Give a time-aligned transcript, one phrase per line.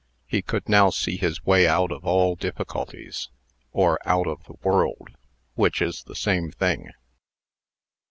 [0.25, 3.29] He could now see his way out of all difficulties
[3.71, 5.09] or out of the world,
[5.53, 6.89] which is the same thing.